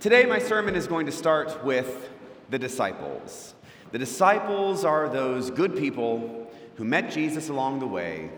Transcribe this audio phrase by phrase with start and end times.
[0.00, 2.08] Today, my sermon is going to start with
[2.48, 3.54] the disciples.
[3.92, 8.30] The disciples are those good people who met Jesus along the way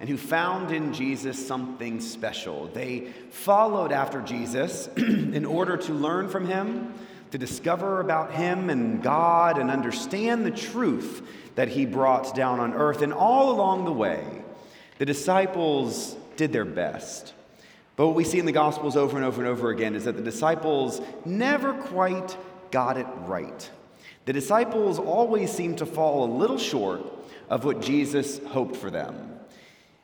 [0.00, 2.68] and who found in Jesus something special.
[2.68, 6.94] They followed after Jesus in order to learn from him,
[7.30, 12.72] to discover about him and God, and understand the truth that he brought down on
[12.72, 13.02] earth.
[13.02, 14.24] And all along the way,
[14.96, 17.34] the disciples did their best.
[17.96, 20.16] But what we see in the Gospels over and over and over again is that
[20.16, 22.36] the disciples never quite
[22.70, 23.70] got it right.
[24.24, 27.02] The disciples always seem to fall a little short
[27.50, 29.38] of what Jesus hoped for them.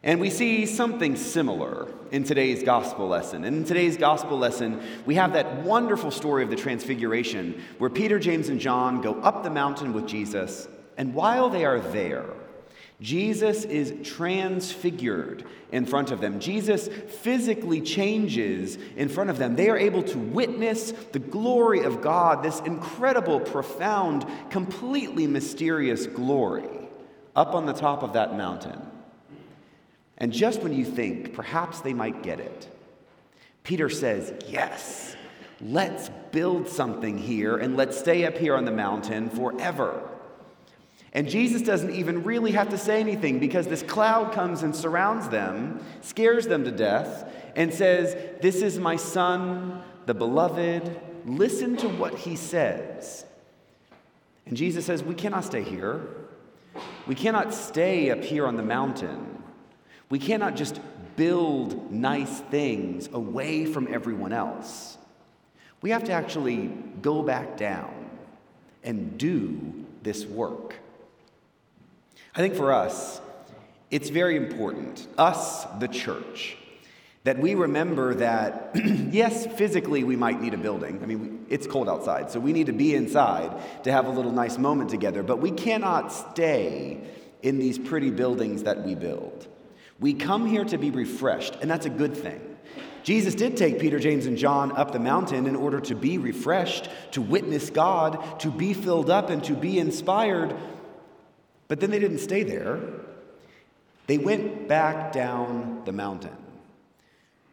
[0.03, 3.45] And we see something similar in today's gospel lesson.
[3.45, 8.19] And in today's gospel lesson, we have that wonderful story of the transfiguration where Peter,
[8.19, 10.69] James, and John go up the mountain with Jesus.
[10.97, 12.27] And while they are there,
[13.01, 16.41] Jesus is transfigured in front of them.
[16.41, 19.55] Jesus physically changes in front of them.
[19.55, 26.89] They are able to witness the glory of God, this incredible, profound, completely mysterious glory
[27.37, 28.81] up on the top of that mountain.
[30.17, 32.69] And just when you think perhaps they might get it,
[33.63, 35.15] Peter says, Yes,
[35.61, 40.18] let's build something here and let's stay up here on the mountain forever.
[41.13, 45.29] And Jesus doesn't even really have to say anything because this cloud comes and surrounds
[45.29, 51.01] them, scares them to death, and says, This is my son, the beloved.
[51.25, 53.25] Listen to what he says.
[54.47, 56.07] And Jesus says, We cannot stay here.
[57.07, 59.43] We cannot stay up here on the mountain.
[60.11, 60.81] We cannot just
[61.17, 64.97] build nice things away from everyone else.
[65.81, 66.69] We have to actually
[67.03, 68.11] go back down
[68.85, 70.77] and do this work.
[72.35, 73.21] I think for us,
[73.91, 76.57] it's very important, us, the church,
[77.25, 78.71] that we remember that,
[79.11, 81.01] yes, physically we might need a building.
[81.03, 84.33] I mean, it's cold outside, so we need to be inside to have a little
[84.33, 87.01] nice moment together, but we cannot stay
[87.43, 89.47] in these pretty buildings that we build.
[90.01, 92.41] We come here to be refreshed, and that's a good thing.
[93.03, 96.91] Jesus did take Peter, James, and John up the mountain in order to be refreshed,
[97.13, 100.55] to witness God, to be filled up, and to be inspired.
[101.69, 102.81] But then they didn't stay there.
[104.07, 106.37] They went back down the mountain.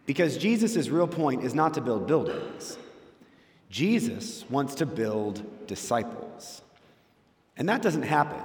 [0.05, 2.77] Because Jesus' real point is not to build buildings,
[3.69, 6.61] Jesus wants to build disciples.
[7.57, 8.41] And that doesn't happen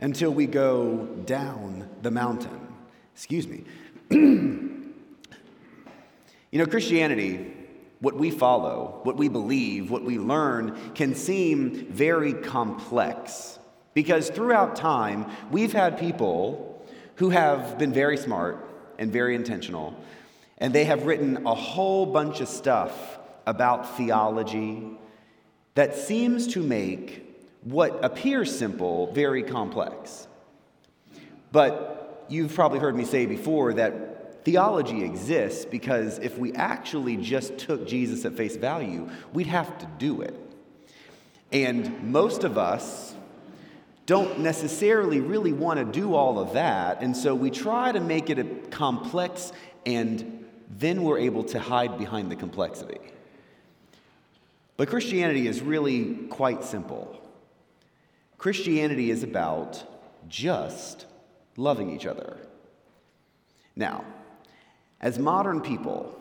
[0.00, 2.60] until we go down the mountain.
[3.14, 3.64] Excuse me.
[4.10, 4.92] you
[6.52, 7.52] know, Christianity,
[8.00, 13.58] what we follow, what we believe, what we learn, can seem very complex.
[13.96, 18.62] Because throughout time, we've had people who have been very smart
[18.98, 19.98] and very intentional,
[20.58, 24.86] and they have written a whole bunch of stuff about theology
[25.76, 27.24] that seems to make
[27.62, 30.28] what appears simple very complex.
[31.50, 37.56] But you've probably heard me say before that theology exists because if we actually just
[37.56, 40.38] took Jesus at face value, we'd have to do it.
[41.50, 43.14] And most of us,
[44.06, 47.02] don't necessarily really want to do all of that.
[47.02, 49.52] And so we try to make it complex,
[49.84, 53.00] and then we're able to hide behind the complexity.
[54.76, 57.20] But Christianity is really quite simple.
[58.38, 59.82] Christianity is about
[60.28, 61.06] just
[61.56, 62.36] loving each other.
[63.74, 64.04] Now,
[65.00, 66.18] as modern people,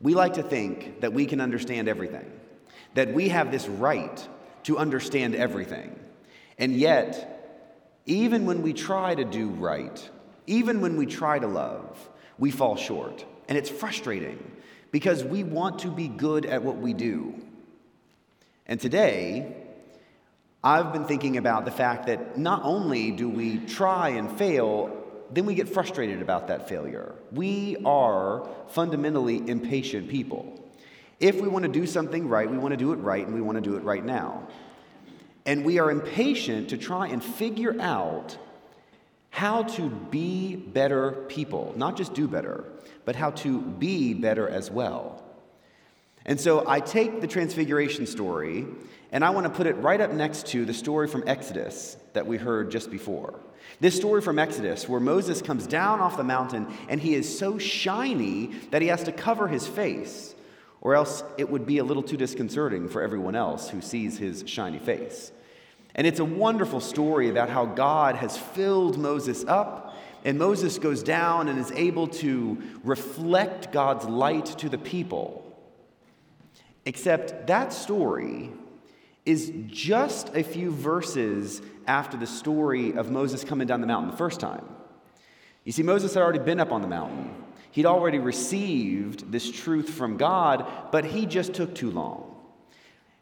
[0.00, 2.30] we like to think that we can understand everything,
[2.94, 4.28] that we have this right
[4.64, 5.98] to understand everything.
[6.62, 10.10] And yet, even when we try to do right,
[10.46, 12.08] even when we try to love,
[12.38, 13.24] we fall short.
[13.48, 14.38] And it's frustrating
[14.92, 17.34] because we want to be good at what we do.
[18.68, 19.56] And today,
[20.62, 24.96] I've been thinking about the fact that not only do we try and fail,
[25.32, 27.12] then we get frustrated about that failure.
[27.32, 30.62] We are fundamentally impatient people.
[31.18, 33.40] If we want to do something right, we want to do it right, and we
[33.40, 34.46] want to do it right now.
[35.44, 38.36] And we are impatient to try and figure out
[39.30, 42.64] how to be better people, not just do better,
[43.04, 45.22] but how to be better as well.
[46.24, 48.66] And so I take the transfiguration story
[49.10, 52.26] and I want to put it right up next to the story from Exodus that
[52.26, 53.40] we heard just before.
[53.80, 57.58] This story from Exodus, where Moses comes down off the mountain and he is so
[57.58, 60.34] shiny that he has to cover his face
[60.82, 64.44] or else it would be a little too disconcerting for everyone else who sees his
[64.46, 65.32] shiny face.
[65.94, 71.02] And it's a wonderful story about how God has filled Moses up, and Moses goes
[71.02, 75.38] down and is able to reflect God's light to the people.
[76.84, 78.50] Except that story
[79.24, 84.16] is just a few verses after the story of Moses coming down the mountain the
[84.16, 84.64] first time.
[85.64, 87.41] You see, Moses had already been up on the mountain.
[87.72, 92.36] He'd already received this truth from God, but he just took too long.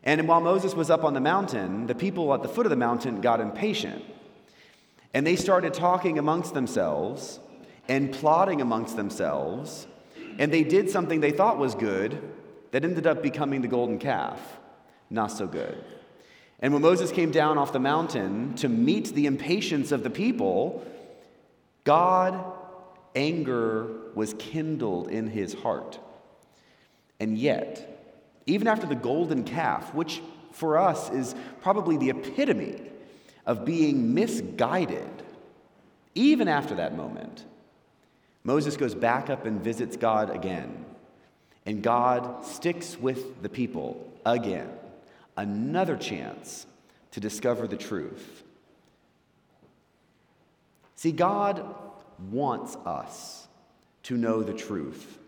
[0.02, 2.76] And while Moses was up on the mountain, the people at the foot of the
[2.76, 4.04] mountain got impatient.
[5.14, 7.38] And they started talking amongst themselves
[7.88, 9.86] and plotting amongst themselves.
[10.38, 12.20] And they did something they thought was good
[12.72, 14.40] that ended up becoming the golden calf.
[15.10, 15.84] Not so good.
[16.58, 20.84] And when Moses came down off the mountain to meet the impatience of the people,
[21.84, 22.56] God
[23.14, 25.98] anger was kindled in his heart.
[27.18, 28.00] And yet,
[28.46, 30.22] even after the golden calf, which
[30.52, 32.80] for us is probably the epitome
[33.46, 35.22] of being misguided,
[36.14, 37.44] even after that moment,
[38.42, 40.84] Moses goes back up and visits God again.
[41.66, 44.70] And God sticks with the people again.
[45.36, 46.66] Another chance
[47.12, 48.42] to discover the truth.
[50.96, 51.64] See, God
[52.30, 53.48] wants us
[54.04, 55.18] to know the truth.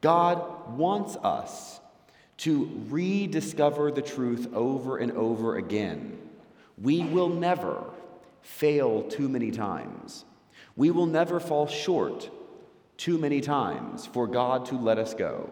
[0.00, 1.80] God wants us
[2.38, 6.18] to rediscover the truth over and over again.
[6.80, 7.84] We will never
[8.42, 10.24] fail too many times.
[10.76, 12.30] We will never fall short
[12.96, 15.50] too many times for God to let us go.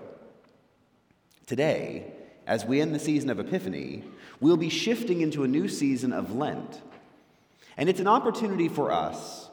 [1.47, 2.13] Today,
[2.47, 4.05] as we end the season of Epiphany,
[4.41, 6.83] we'll be shifting into a new season of Lent.
[7.77, 9.51] And it's an opportunity for us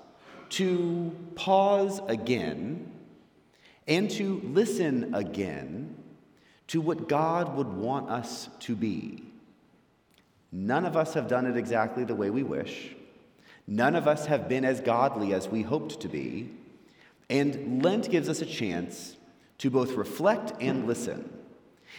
[0.52, 2.92] to pause again
[3.88, 5.96] and to listen again
[6.68, 9.24] to what God would want us to be.
[10.52, 12.96] None of us have done it exactly the way we wish.
[13.68, 16.50] None of us have been as godly as we hoped to be.
[17.30, 19.16] And Lent gives us a chance
[19.60, 21.30] to both reflect and listen.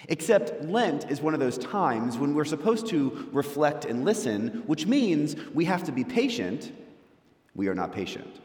[0.08, 4.86] Except Lent is one of those times when we're supposed to reflect and listen, which
[4.86, 6.72] means we have to be patient.
[7.54, 8.40] We are not patient.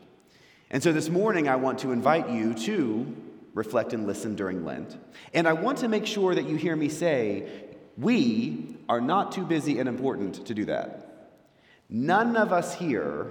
[0.70, 3.16] And so this morning, I want to invite you to
[3.54, 4.98] reflect and listen during Lent.
[5.34, 7.48] And I want to make sure that you hear me say,
[7.98, 11.32] we are not too busy and important to do that.
[11.90, 13.28] None of us here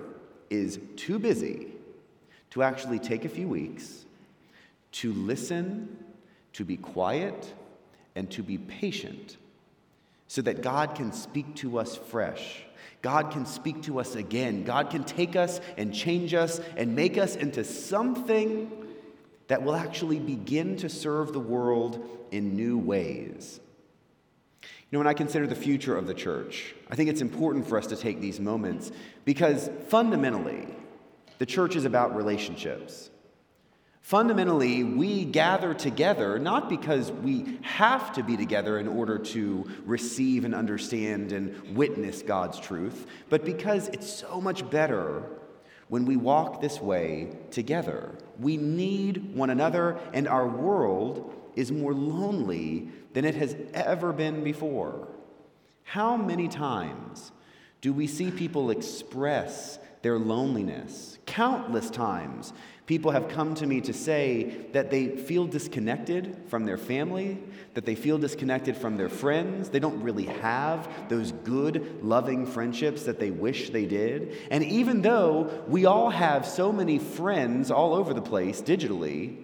[0.50, 1.68] is too busy
[2.50, 4.04] to actually take a few weeks
[4.92, 5.98] to listen,
[6.54, 7.52] to be quiet,
[8.14, 9.36] and to be patient
[10.26, 12.64] so that God can speak to us fresh
[13.06, 14.64] God can speak to us again.
[14.64, 18.68] God can take us and change us and make us into something
[19.46, 23.60] that will actually begin to serve the world in new ways.
[24.60, 27.78] You know, when I consider the future of the church, I think it's important for
[27.78, 28.90] us to take these moments
[29.24, 30.66] because fundamentally,
[31.38, 33.10] the church is about relationships.
[34.06, 40.44] Fundamentally, we gather together not because we have to be together in order to receive
[40.44, 45.24] and understand and witness God's truth, but because it's so much better
[45.88, 48.16] when we walk this way together.
[48.38, 54.44] We need one another, and our world is more lonely than it has ever been
[54.44, 55.08] before.
[55.82, 57.32] How many times
[57.80, 61.15] do we see people express their loneliness?
[61.36, 62.52] Countless times
[62.86, 67.42] People have come to me to say that they feel disconnected from their family,
[67.74, 69.70] that they feel disconnected from their friends.
[69.70, 74.36] They don't really have those good, loving friendships that they wish they did.
[74.52, 79.36] And even though we all have so many friends all over the place digitally,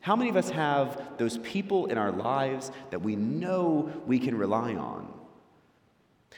[0.00, 4.38] how many of us have those people in our lives that we know we can
[4.38, 5.12] rely on?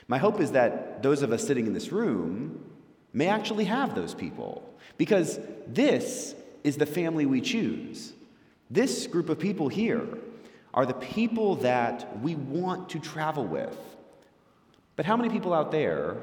[0.09, 2.76] My hope is that those of us sitting in this room
[3.17, 4.63] may actually have those people.
[4.99, 8.13] Because this is the family we choose.
[8.71, 10.07] This group of people here
[10.75, 13.77] are the people that we want to travel with.
[14.97, 16.19] But how many people out there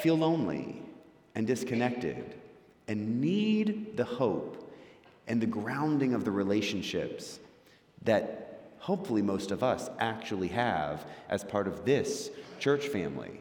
[0.00, 0.80] feel lonely
[1.34, 2.36] and disconnected
[2.86, 4.72] and need the hope
[5.26, 7.40] and the grounding of the relationships
[8.02, 12.30] that hopefully most of us actually have as part of this
[12.60, 13.40] church family?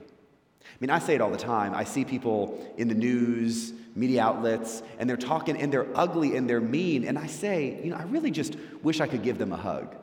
[0.62, 1.74] I mean, I say it all the time.
[1.74, 6.50] I see people in the news, media outlets, and they're talking and they're ugly and
[6.50, 7.06] they're mean.
[7.06, 9.96] And I say, you know, I really just wish I could give them a hug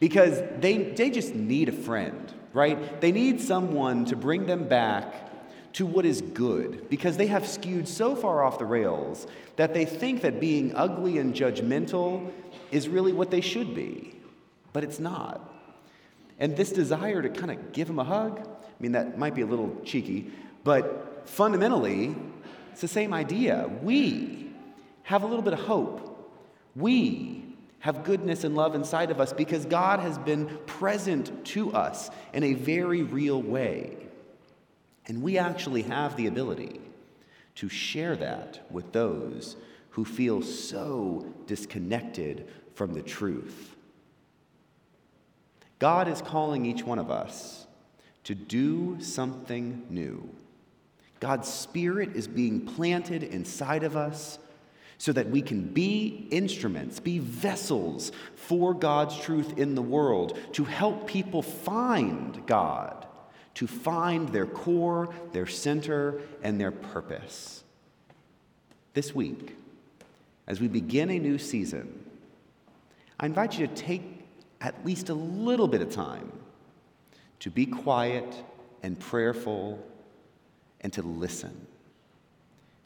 [0.00, 3.00] because they, they just need a friend, right?
[3.00, 5.30] They need someone to bring them back
[5.74, 9.26] to what is good because they have skewed so far off the rails
[9.56, 12.30] that they think that being ugly and judgmental
[12.70, 14.14] is really what they should be,
[14.72, 15.48] but it's not.
[16.38, 18.48] And this desire to kind of give them a hug,
[18.82, 20.32] I mean, that might be a little cheeky,
[20.64, 22.16] but fundamentally,
[22.72, 23.70] it's the same idea.
[23.80, 24.50] We
[25.04, 26.34] have a little bit of hope.
[26.74, 27.44] We
[27.78, 32.42] have goodness and love inside of us because God has been present to us in
[32.42, 33.96] a very real way.
[35.06, 36.80] And we actually have the ability
[37.54, 39.54] to share that with those
[39.90, 43.76] who feel so disconnected from the truth.
[45.78, 47.68] God is calling each one of us
[48.24, 50.28] to do something new.
[51.20, 54.38] God's Spirit is being planted inside of us
[54.98, 60.64] so that we can be instruments, be vessels for God's truth in the world, to
[60.64, 63.06] help people find God,
[63.54, 67.64] to find their core, their center, and their purpose.
[68.94, 69.56] This week,
[70.46, 72.04] as we begin a new season,
[73.18, 74.02] I invite you to take
[74.60, 76.30] at least a little bit of time
[77.42, 78.44] to be quiet
[78.84, 79.84] and prayerful
[80.80, 81.66] and to listen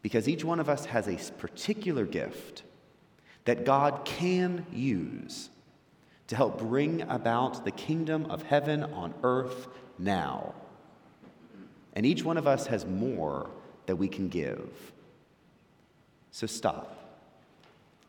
[0.00, 2.62] because each one of us has a particular gift
[3.44, 5.50] that God can use
[6.28, 10.54] to help bring about the kingdom of heaven on earth now.
[11.92, 13.50] And each one of us has more
[13.84, 14.70] that we can give.
[16.30, 16.96] So stop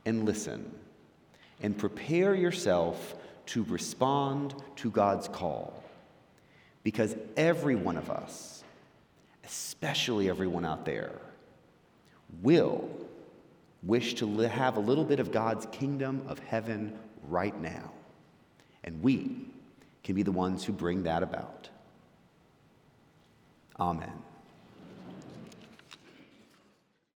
[0.06, 0.72] and listen
[1.62, 3.16] and prepare yourself
[3.48, 5.84] to respond to God's call.
[6.84, 8.64] Because every one of us,
[9.44, 11.12] especially everyone out there,
[12.42, 12.90] will
[13.84, 17.92] wish to have a little bit of God's kingdom of heaven right now.
[18.84, 19.48] And we
[20.04, 21.70] can be the ones who bring that about.
[23.80, 24.27] Amen.